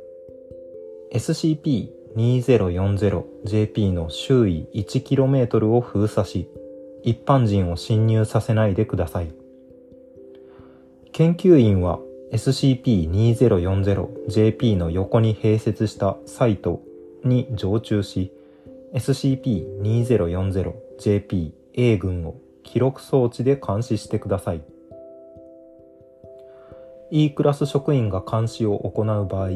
[1.13, 6.49] SCP-2040JP の周囲 1km を封鎖し
[7.05, 9.44] 一般人を侵入させないでください。
[11.15, 12.01] 研究員は
[12.33, 16.83] SCP-2040JP の横に併設したサイト
[17.23, 18.33] に常駐し
[18.95, 24.65] SCP-2040JP A 群を記録装置で監視してください。
[27.13, 29.51] E クラス職員が監視を行う場合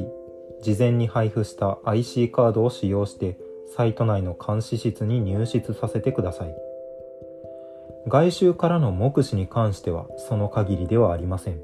[0.62, 3.36] 事前に配布した IC カードを使用して
[3.74, 6.67] サイト内の監視室に入室させてください。
[8.06, 11.60] 外周からの目視に関してはその限りではありません。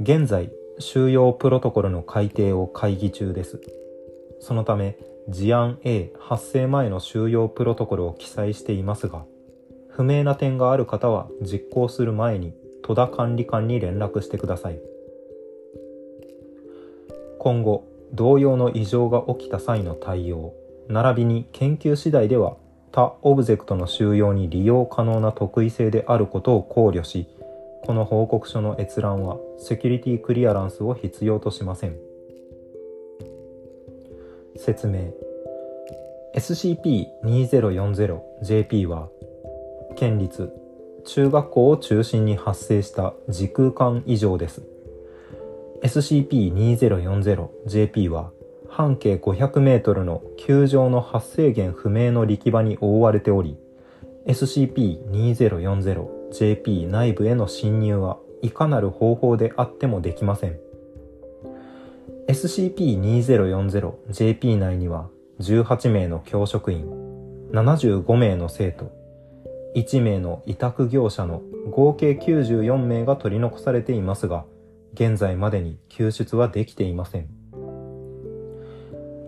[0.00, 3.60] 現在収容プロトコルの改定を会議中です。
[4.40, 9.24] そのため事案 A 発生前の収容プロトコルを記載していますが
[9.88, 14.80] 不明な点がある方は実行する前に戸田管理官に連絡してください。
[17.38, 20.54] 今後同様の異常が起きた際の対応
[20.88, 22.56] 並びに研究次第では
[22.94, 27.26] 他オブジェクトの収容に利用可能な特異性であることを考慮し
[27.84, 31.96] この報告書の閲覧はセキュリティクリアランスを必要としません。
[34.56, 35.12] 説明。
[36.36, 39.08] SCP-2040JP は
[39.96, 40.52] 県立
[41.04, 44.62] 中学校を中心に発生した時空間異常です。
[45.82, 48.30] SCP-2040JP は
[48.76, 53.56] 半径 500m の球状の発生源不明の力場に覆われており
[54.26, 60.58] SCP-2040 JP 内部への侵入はいかなる方法であってもできません。
[62.26, 65.08] SCP-2040JP 内には
[65.38, 66.88] 18名の教職員
[67.52, 68.90] 75名の生徒
[69.76, 74.44] 1名の委託業者の合計94名が取り残されていますが
[74.94, 77.43] 現在までに救出はできていません。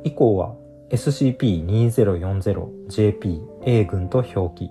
[0.07, 0.55] 以降は
[0.91, 4.71] SCP-2040JP A 群と表記。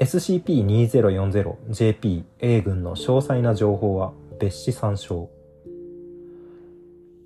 [0.00, 5.30] SCP-2040JP-A 群の詳細な情報は別紙参照。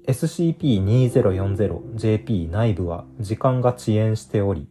[0.07, 4.69] SCP-2040JP 内部は時間が遅延しており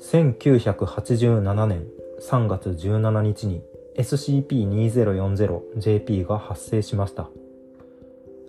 [0.00, 1.86] 1987年
[2.20, 3.62] 3月17日に
[3.96, 7.30] SCP-2040JP が発生しました。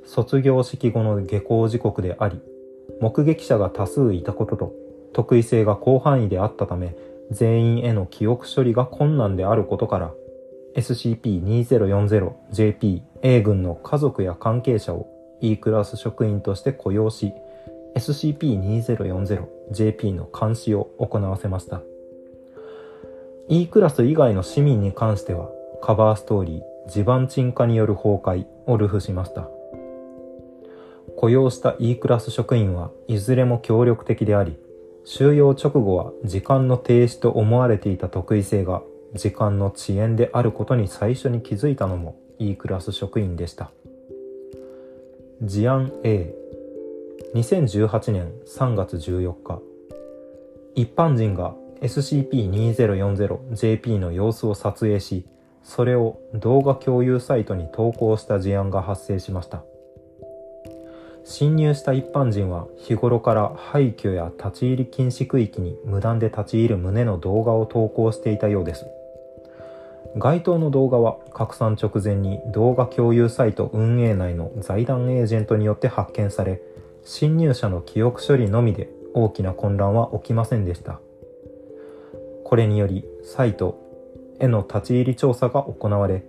[0.06, 2.40] 卒業式後の下校時刻であり
[3.00, 4.74] 目撃者が多数いたことと
[5.14, 6.96] 特異性が広範囲であったため
[7.32, 10.12] 全員への記憶処理が困難であることから
[10.76, 15.08] SCP-2040JP A 群の家族や関係者を
[15.42, 17.32] E クラス職員として雇用し
[17.96, 21.82] SCP-2040JP の監視を行わせました。
[23.54, 25.50] E クラス以外の市民に関しては
[25.82, 29.50] カバーストーリー地盤沈下による崩壊をルフしました。
[31.18, 34.58] 雇用した E クラス職員はいずれも協力的であり、
[35.04, 38.84] 収容直後は時間の停止と思われていた特異性が
[39.16, 43.72] 時間の遅延であることに最初に気づいたのも E クラス職員でした。
[45.44, 45.90] 事案
[47.36, 49.60] A2018 年3月14日。
[50.74, 55.26] 一般人が SCP-2040JP の様子を撮影し
[55.64, 59.64] それを動画共有サイトに投稿した事案が発生しました
[61.24, 68.88] 侵入した一般人は日頃から廃墟や立ち入り禁止区域に無断で立ち入る旨の動画を投稿していたようです。
[70.18, 76.62] 該当の動画は拡散直前に動画共有サイト運営内の財団エージェントによって発見され、
[77.04, 81.00] 侵入者の記憶処理のみで大きな混乱は起きませんでした。
[82.52, 83.80] これによりサイト
[84.42, 86.26] への立ち入り調査が行われ、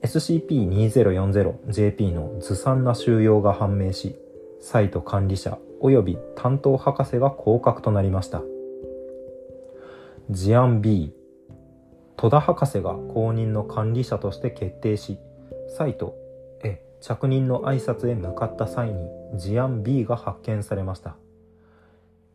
[0.00, 4.16] SCP-2040JP のずさんな収容が判明し、
[4.58, 8.42] サイト管理者及び担当博士が降格となりました。
[10.30, 11.12] 事案 B
[12.16, 15.18] 戸田博士が公認の管理者として決定し
[15.76, 16.16] サイト
[16.64, 21.18] へ着任の挨拶へ向かった際に事案 B が発見されました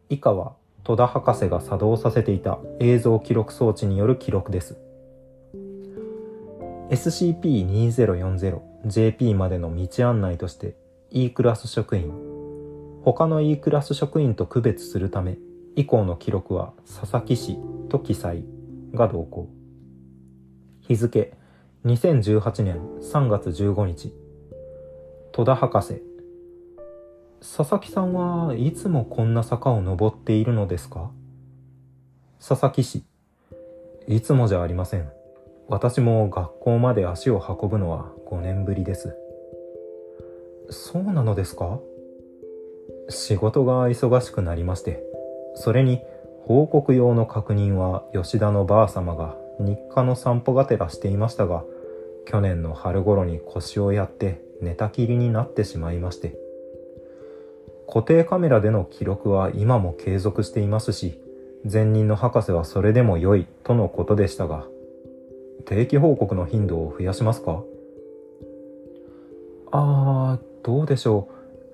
[0.10, 4.78] 以下は戸田博士が作動させていた映像記録装置による記録です。
[6.90, 10.76] SCP-2040JP までの道案内として
[11.10, 12.12] E クラス職員
[13.04, 15.38] 他の E クラス職員と区別するため
[15.76, 17.58] 以降の記録は佐々木氏
[17.90, 18.44] と記載
[18.94, 19.50] が同行。
[20.82, 21.34] 日付
[21.86, 24.14] 2018年3月15日。
[25.32, 26.04] 戸田博士
[27.42, 31.10] 佐々木さんはいつもこんな坂を登っているのですか？
[32.38, 33.04] 佐々木氏
[34.08, 35.10] いつもじゃありません。
[35.68, 39.16] 私も学校まで足を運ぶのは5年ぶりです。
[40.70, 41.80] そうなのですか？
[43.10, 45.04] 仕事が忙しくなりまして
[45.56, 46.00] それに
[46.46, 51.64] 報告用の確認は吉田のばあ様が日課の散歩がてらしていましたが
[52.28, 56.38] 去年の春頃に腰をやって寝たきりになってしまいまして
[57.92, 61.20] 固定カメラでの記録は今も継続していますし
[61.72, 64.66] 前任の博士はそれでも良いとのことでしたが
[65.66, 67.64] 定期報告の頻度を増やしますか？
[69.72, 71.28] あーどうでしょ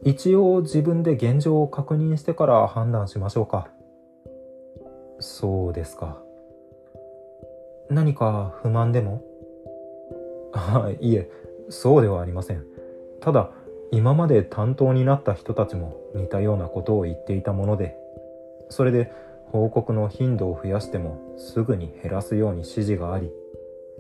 [0.04, 0.10] う。
[0.10, 3.70] 一応自分で現状を確認してから判断しましょうか。
[5.20, 6.22] そうですか。
[7.90, 9.24] 何か不満でも？
[10.54, 11.30] あ いえ
[11.70, 12.66] そうではありません。
[13.22, 13.52] ただ
[13.92, 17.95] 今まで担当になった人たちも似たようなことを言っていたもので
[18.69, 19.12] それで
[19.51, 23.31] 報告の頻度を増やしてもすぐに減らすように指示があり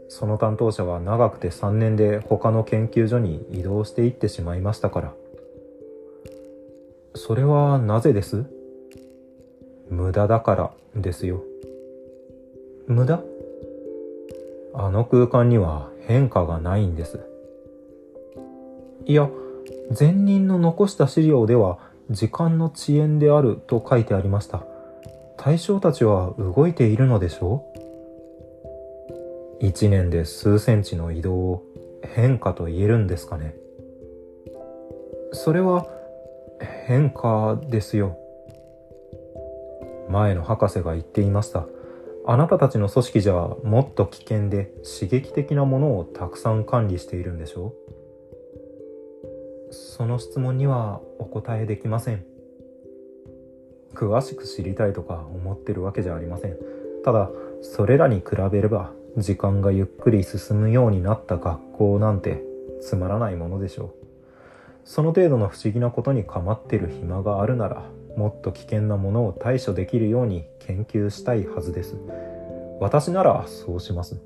[0.09, 5.13] その担当者は長くて3年で他の研究所に移動していってしまいましたから。
[7.13, 8.45] それはなぜです？
[9.89, 11.43] 無駄だからですよ。
[12.87, 13.21] 無駄？
[14.73, 17.19] あの空間には変化がないんです。
[19.05, 19.29] いや
[19.97, 21.79] 前任の残した資料では
[22.09, 24.63] 時間の遅延であると書いてありました。
[25.37, 27.65] 対象たちは動いているのでしょ
[29.61, 31.63] う？1年で数センチの移動を
[32.03, 33.55] 変化と言えるんですかね。
[35.33, 35.87] それは
[36.85, 38.17] 変化ですよ。
[40.09, 41.65] 前の博士が言っていました。
[42.25, 47.73] あなたたちの組織じゃもっと危険で刺激的なものをたくさん管理しているんでしょう？
[49.97, 52.23] その質問にはお答えできません。
[53.95, 56.57] 詳しく知りたいとか思ってるわけじゃありません。
[57.03, 57.31] ただ
[57.63, 62.43] それらに比べれば時間がゆっくり進むようになった学校なんて
[62.79, 63.91] つまらないものでしょう。
[64.83, 71.95] その程度の不思議なことに構ってる暇があるならもっと危険なものを対処できるように研究したいはずです。
[72.79, 74.21] 私ならそうします。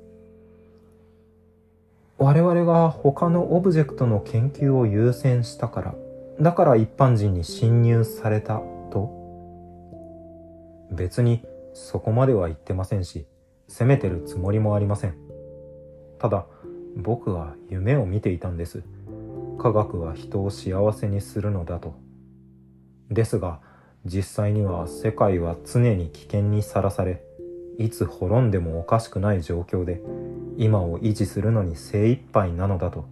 [2.22, 5.94] 我々が他のオブジェクトの研究を優先したから、
[6.40, 9.10] だから一般人に侵入されたと
[10.92, 13.26] 別にそこまでは言ってませんし、
[13.66, 15.16] 責めてるつもりもありません。
[16.20, 16.46] ただ、
[16.96, 18.84] 僕は夢を見ていたんです。
[19.58, 21.96] 科学は人を幸せにするのだと。
[23.10, 23.58] ですが、
[24.04, 27.24] 実際には世界は常に危険にさらされ、
[27.78, 30.02] いつ滅んでもおかしくない状況で
[30.56, 33.06] 今を維持するのに精一杯なのだと。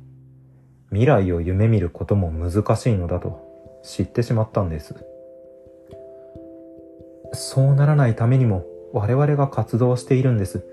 [0.90, 4.94] 未来を夢見ることも難しいのだと知ってしまったんです。
[7.32, 10.64] そうならないためにも我々が活動しているんです。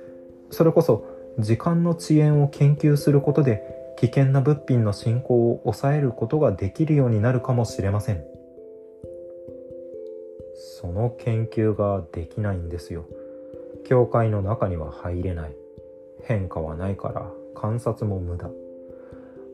[0.49, 1.05] それこそ
[1.39, 8.23] 時間の遅延を研究することで危険な物品の進行を抑えることができるようになるかもしれません。
[10.79, 13.05] その研究ができないんですよ。
[13.87, 15.55] 教会の中には入れない。
[16.23, 18.49] 変化はないから観察も無駄。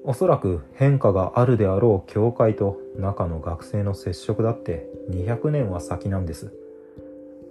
[0.04, 6.52] おそらく変化があるであろう教会と中の学生の接触だって200年は先なんです。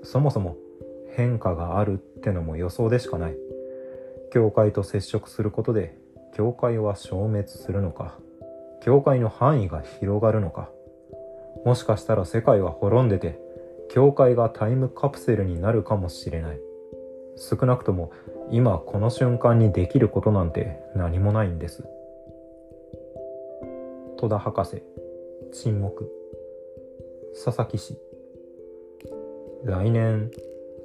[0.03, 0.57] そもそも
[1.15, 3.37] 変化があるってのも予想でしかない。
[4.33, 5.97] 教会と接触することで
[6.35, 8.19] 教会は消滅するのか。
[8.83, 10.69] 教会の範囲が広がるのか。
[11.65, 13.39] もしかしたら世界は滅んでて
[13.89, 16.72] 教会がタイムカプセルになるかもしれない。
[17.37, 18.13] 少なくとも
[18.51, 21.85] 今この瞬間にできることなんて何もないんです。
[24.19, 24.83] 戸田博士
[25.53, 26.11] 沈黙。
[27.45, 27.99] 佐々木氏。
[29.65, 30.31] 来年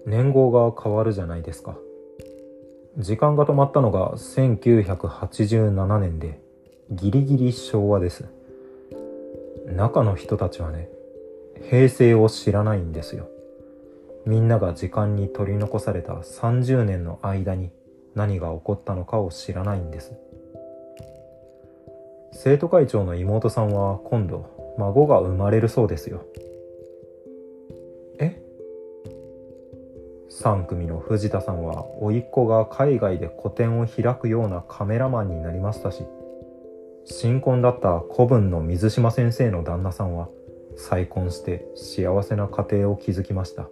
[0.05, 1.77] 年号が変わるじゃないですか。
[2.97, 6.39] 時間が止まったのが1987年で
[6.89, 8.25] ギリギリ昭和です。
[9.67, 10.89] 中の人たちはね
[11.69, 13.27] 平成を知らないんですよ。
[14.27, 17.71] みんなが時間に取り残された30年の間に
[18.13, 20.17] 何が起こったのかを知らないんです。
[22.33, 26.25] 生徒会長の妹さんは今度孫が生まれるそうですよ。
[28.19, 28.43] え
[30.29, 36.03] ？3組の藤田さんは甥っ子が海外で個展を開くようなカメラマンになりましたし
[37.05, 40.27] 新婚だった古文の水島先生の旦那さんは
[40.75, 43.69] 再婚して幸せな家庭を築きました。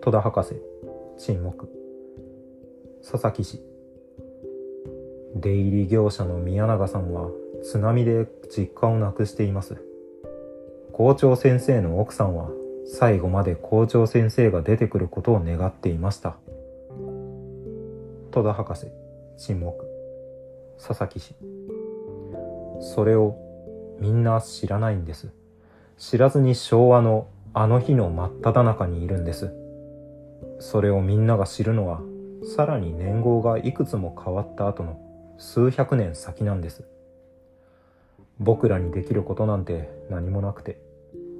[0.00, 0.54] 戸田博士
[1.18, 1.68] 沈黙。
[3.02, 3.60] 佐々木氏。
[5.34, 7.30] 出入り業者の宮永さんは
[7.64, 9.82] 津波で実家を亡くしています。
[10.92, 12.48] 校長先生の奥さんは
[12.86, 16.36] 最後まで校長先生が出てくることを願っていました。
[18.30, 18.86] 戸田博士
[19.36, 19.84] 沈黙。
[20.78, 21.34] 佐々木氏。
[22.80, 23.36] それを
[23.98, 25.28] みんな知らないんです。
[25.96, 29.52] 知らずに昭和のあの日の真っ只中にいるんです。
[30.58, 32.00] それをみんなが知るのは
[32.56, 35.00] さらに年号がいくつも変わった後の
[35.38, 36.84] 数百年先なんです。
[38.38, 40.80] 僕らにできることなんて何もなくて。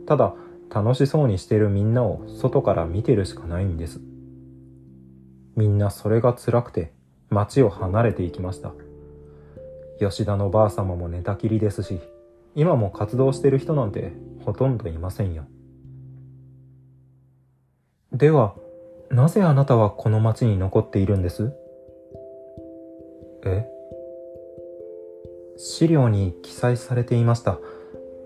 [0.07, 0.35] ただ
[0.71, 4.01] 楽しそうにしてるみんなを外から見てるしかないんです。
[5.57, 6.93] みんなそれが辛くて
[7.31, 8.73] 町を離れていきました。
[9.99, 12.01] 吉田のばあ様も寝たきりですし
[12.55, 14.13] 今も活動してる人なんて
[14.45, 15.45] ほとんどいませんよ。
[18.13, 18.55] では
[19.11, 21.53] なぜあなたはこの町に残っているんです？
[23.45, 23.67] え？
[25.57, 27.59] 資料に記載されていました。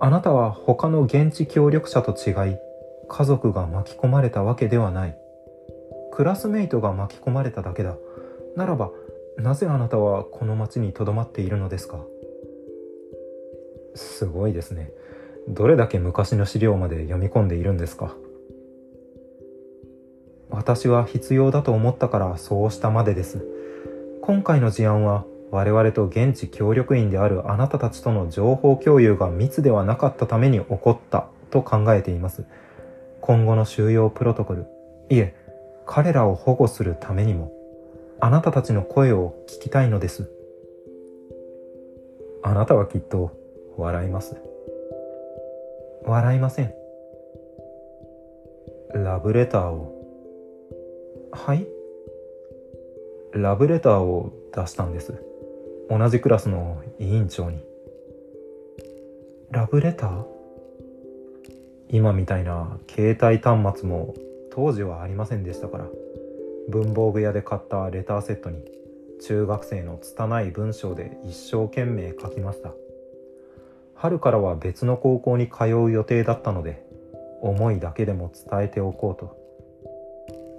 [0.00, 2.56] あなたは他の現地協力者と違い、
[3.08, 5.16] 家族が巻き込まれたわけではない。
[6.12, 7.96] クラスメイトが巻き込まれただけだ。
[8.56, 8.90] ならば、
[9.38, 12.04] なぜあなたはこの町に留まっているのですか？
[13.94, 14.90] すごいですね。
[15.48, 18.14] どれだけ昔の資料まで読み込んでいるんですか？
[20.62, 23.44] 私は必要だと思ったからそうしたまでです。
[24.20, 32.44] 今回の事案は我々と現地協力員であるあなたたちとの情報共有が密ではなかったために起こったと考えています。
[33.20, 34.66] 今後の収容プロトコル、
[35.10, 35.34] いえ、
[35.84, 37.52] 彼らを保護するためにも、
[38.20, 40.30] あなたたちの声を聞きたいのです。
[42.44, 43.32] あなたはきっと
[43.76, 44.36] 笑います。
[46.04, 46.72] 笑いません。
[48.94, 50.01] ラブレターを。
[51.32, 51.66] はい。
[53.32, 55.14] ラブレターを出したんです。
[55.88, 57.64] 同じクラスの委員長に。
[59.50, 60.24] ラブレター？
[61.88, 64.14] 今みたいな携帯端末も
[64.50, 65.86] 当時はありませんでしたから。
[66.68, 68.64] 文房具屋で買ったレターセットに
[69.20, 72.72] 中学生の拙い文章で一生懸命書きました。
[73.94, 76.84] 春からは別の高校に通う予定だったので
[77.40, 79.41] 思いだけでも伝えておこうと。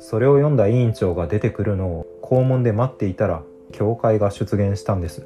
[0.04, 3.42] それを読んだ委員長が出てくるのを校門で待っていたら
[3.72, 5.26] 教会が出現したんです。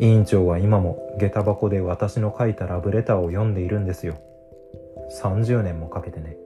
[0.00, 4.18] 委員長は今も下駄箱で私の書いたラブレターを読んでいるんですよ。
[5.22, 6.36] 30年もかけてね。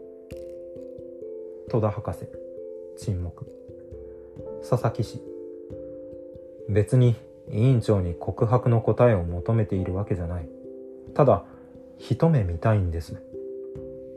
[1.71, 2.29] 戸田博士
[2.99, 3.47] 沈黙。
[4.61, 5.23] 佐々木氏。
[6.69, 7.17] 別に
[7.51, 10.49] 委員長に告白の答えを求めているわけじゃない。
[11.15, 11.45] ただ
[11.97, 13.17] 一目見たいんです。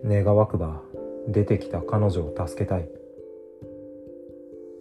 [0.04, 0.82] 願わくば
[1.30, 2.97] 出てきた彼女を助けたい。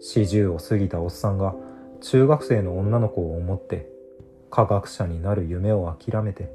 [0.09, 1.57] 四十を過ぎたおっさんが
[2.01, 3.89] 中学生の女の子を思って
[4.51, 6.49] 科学者になる夢を諦めて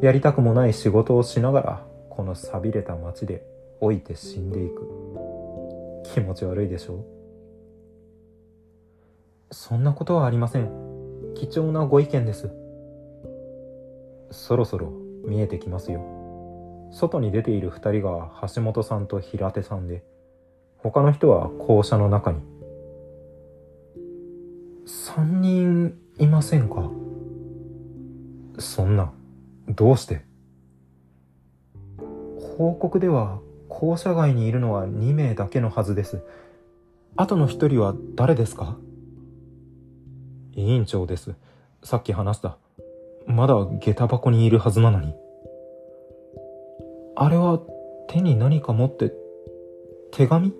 [0.00, 3.44] やりたくもない仕事をしながらこの寂れた街で
[3.82, 4.88] 老いて死んでいく。
[6.04, 6.94] 気持ち悪いでしょ？
[6.94, 7.04] う
[9.50, 10.70] そんなことはありません。
[11.34, 12.50] 貴重なご意見です。
[14.30, 14.90] そろそろ
[15.26, 16.00] 見えてきますよ。
[16.92, 20.02] 外に出ている2人が橋本さんと平手さんで
[20.78, 22.55] 他の人は校舎の中に。
[24.86, 26.90] 3人いませんか？
[28.58, 29.12] そんな、
[29.68, 30.22] どうして？
[32.56, 36.22] 報告では校舎外にいるのは2名だけのはずです。
[37.16, 38.76] あとの1人は誰ですか？
[40.54, 41.34] 委員長です。
[41.82, 42.56] さっき話した。
[43.26, 45.14] まだ下駄箱にいるはずなのに。
[47.16, 47.60] あれは
[48.08, 49.12] 手に何か持って、
[50.12, 50.54] 手紙？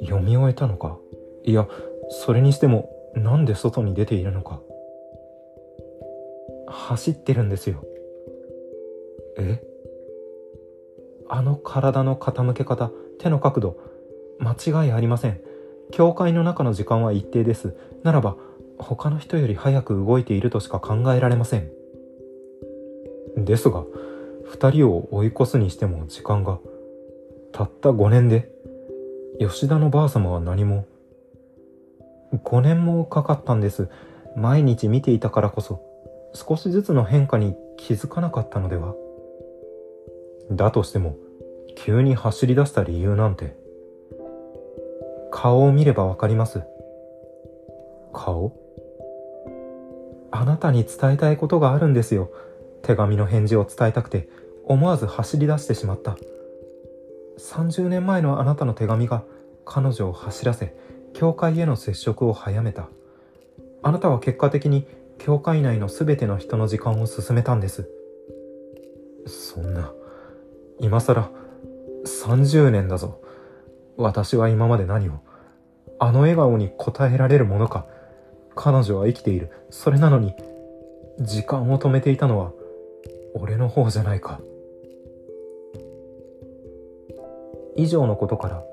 [0.00, 0.96] 読み終えたのか？
[1.44, 1.68] いや、
[2.08, 4.60] それにしてもなんで外に出ているのか。
[6.66, 7.84] 走ってるんですよ。
[9.38, 9.62] え？
[11.28, 13.76] あの体の傾け方手の角度
[14.38, 15.40] 間違いありません。
[15.90, 17.74] 教会の中の時間は一定です。
[18.02, 18.36] ならば
[18.78, 21.70] 他の人より早く動いているとしか考えられません。
[23.36, 23.84] ですが
[24.52, 26.58] 2人を追い越すにしても時間が
[27.52, 28.50] たった5年で
[29.38, 30.86] 吉田のばあ様は何も。
[32.32, 33.88] 5年もかかったんです。
[34.36, 35.82] 毎日見ていたからこそ、
[36.34, 38.94] 少しずつの変化に気づかなかったのでは
[40.50, 41.16] だとしても、
[41.76, 43.56] 急に走り出した理由なんて。
[45.30, 46.62] 顔を見ればわかります。
[48.12, 48.52] 顔？
[50.30, 52.30] あなたに伝えたいことがあるんですよ。
[52.82, 54.28] 手紙の返事を伝えたくて、
[54.64, 56.16] 思わず走り出してしまった。
[57.38, 59.22] 30年前のあなたの手紙が
[59.64, 60.74] 彼女を走らせ、
[61.18, 62.88] 教会への接触を早めた。
[63.82, 64.86] あなたは結果的に
[65.18, 67.90] 教会内の全ての人の時間を進めたんです。
[69.26, 69.92] そんな、
[70.78, 71.32] 今更、
[72.06, 73.20] 30年だぞ。
[73.96, 75.18] 私は今まで何を、
[75.98, 77.88] あの笑顔に応えられるものか。
[78.54, 79.50] 彼女は生きている。
[79.70, 80.36] それなのに、
[81.18, 82.52] 時間を止めていたのは、
[83.34, 84.40] 俺の方じゃないか。
[87.74, 88.64] 以上のことから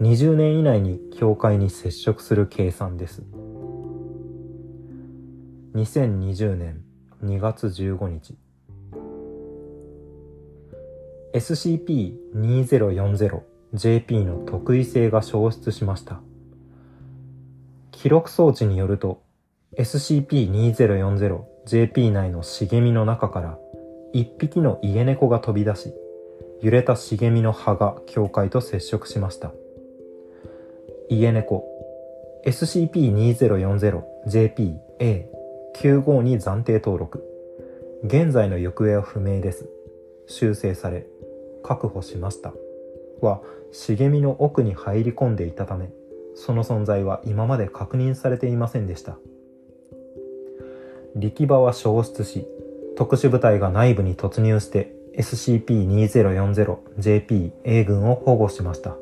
[0.00, 3.24] 20年以内に境界に接触する計算です。
[5.76, 6.82] 2020年
[7.22, 8.34] 2月15日
[11.34, 16.22] SCP-2040JP の特異性が消失しました。
[17.90, 19.22] 記録装置によると
[19.76, 23.58] SCP-2040JP 内の茂みの中から
[24.14, 25.92] 一匹の家猫が飛び出し、
[26.62, 29.52] 揺れた茂みの葉が境界と接触しました。
[31.10, 31.66] 家猫
[32.46, 35.35] SCP-2040JPA
[35.76, 37.22] 95に暫定登録。
[38.02, 39.68] 現在の行方は不明です。
[40.26, 41.06] 修正され
[41.62, 42.54] 確保しました。
[43.20, 45.90] は茂みの奥に入り込んでいたため
[46.34, 49.18] その存在は今まで確認されていませんでした。
[51.14, 52.46] 力場は消失し
[52.96, 58.96] 特殊部隊が内部に突入して SCP-2040-JP-A 群を保護しました。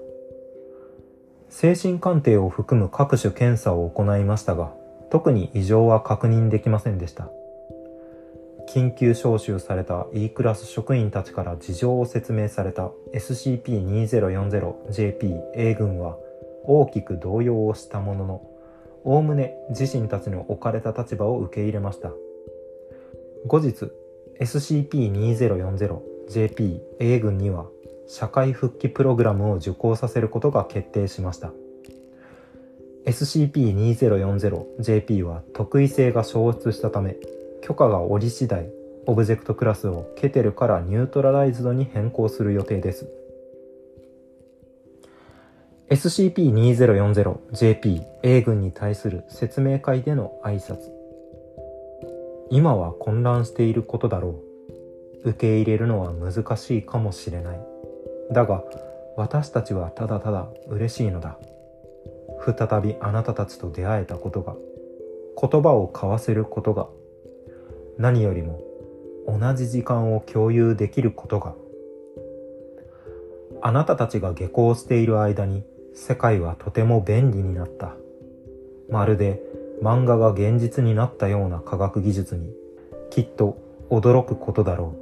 [1.51, 4.75] 精神鑑定を含む各種検査を行いましたが、
[5.15, 7.31] 特に異常は確認できませんでした。
[8.75, 16.19] 緊急招集された E クラス職員たちから事情を説明された SCP-2040JP-A 軍は
[16.65, 18.43] 大きく動揺をしたものの、
[19.05, 22.11] おおむね自身たちの置かれた立場を受け入れました。
[23.47, 23.93] 後日、
[24.41, 27.67] SCP-2040JP-A 軍には
[28.09, 31.53] 社会復帰プログラムを受講させることが決定しました
[33.07, 37.17] SCP-2040JP は特異性が消失したため
[37.63, 38.69] 許可が下り次第
[39.07, 43.07] オブジェクトクラスをケテルからニュートラライズドに変更する予定です。
[45.91, 50.79] SCP-2040JP-A 軍に対する説明会での挨拶。
[52.51, 54.41] 今は混乱していることだろ
[55.25, 55.31] う。
[55.31, 57.61] 受け入れるのは難しいかもしれない。
[58.33, 58.65] だが
[59.17, 61.39] 私たちはただただ嬉しいのだ。
[62.45, 64.55] 再びあなたたちと出会えたことが
[65.41, 66.89] 言葉を交わせることが
[67.99, 68.61] 何よりも
[69.27, 71.55] 同じ時間を共有できることが
[73.63, 77.95] あなたたちが下校している間に世界はとても便利になった。
[78.91, 79.41] まるで
[79.83, 82.53] 漫画が現実になったような科学技術に
[83.11, 83.57] きっと
[83.91, 84.95] 驚くことだろ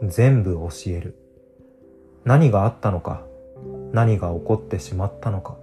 [0.00, 0.08] う。
[0.08, 1.14] 全部教える。
[2.24, 3.24] 何があったのか、
[3.92, 5.56] 何が起こってしまったのか、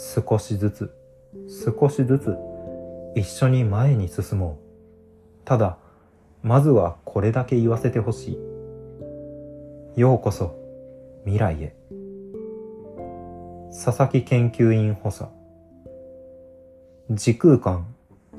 [0.00, 0.94] 少しずつ、
[1.48, 2.36] 少しずつ
[3.16, 5.44] 一緒に前に進もう。
[5.44, 5.76] ただ、
[6.40, 8.38] まずはこれだけ言わせてほし
[9.96, 10.00] い。
[10.00, 10.56] ようこそ
[11.24, 11.74] 未来へ。
[13.70, 15.24] 佐々木研究員補佐。
[17.10, 17.92] 時空間、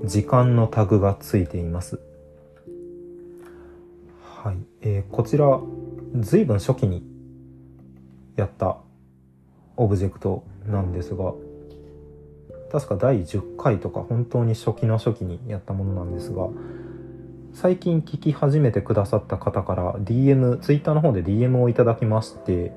[0.06, 2.00] 時間のタグがついています。
[4.22, 4.58] はい。
[4.82, 5.60] えー、こちら、
[6.16, 7.04] 随分初期に
[8.38, 8.78] やった
[9.76, 11.34] オブジェクトなんですが、
[12.72, 16.50] 確か第10回とか本当に初期の初期にやったものなんですが
[17.54, 22.72] 最近聞き始めてくださった方から DM、Twitter の方で DM をいただきまして、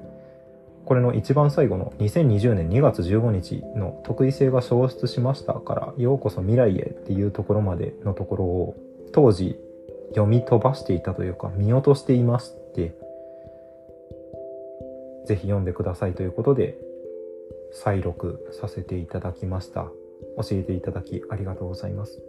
[0.85, 8.77] これの一番最後の2020年2月15日の得意性が消失しましたからようこそ未来へっていうところまでのところを
[9.13, 9.57] 当時
[10.09, 12.95] 読み飛ばしていたというか見落としていまして
[15.27, 16.77] ぜひ読んでくださいということで
[17.73, 19.91] 再録させていただきました。
[20.37, 22.23] 教えていただきありがとうございます。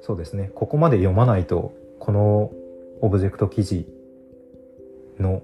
[0.00, 0.50] そうですね。
[0.54, 2.52] ここまで読まないとこの
[3.00, 3.86] オブジェクト記事
[5.18, 5.42] の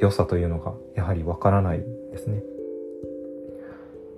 [0.00, 2.42] 良さというのがやはりわからないですね。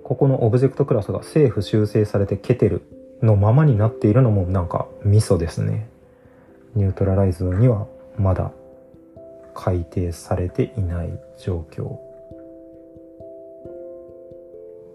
[0.03, 2.81] ここのオブジェクトクラスが政府修正されてケテル
[3.21, 5.87] のままになっているのもなんかミソですね。
[6.75, 8.51] Neutralized にはまだ
[9.53, 11.97] 改定されていない状況。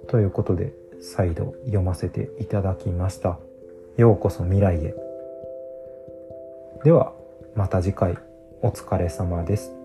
[0.09, 3.38] ということで再度読ませていただきました。
[3.97, 4.95] ようこそ未来へ。
[6.85, 7.12] では
[7.55, 8.16] また次回。
[8.62, 9.76] お疲れ様です。